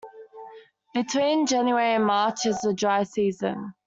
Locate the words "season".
3.03-3.75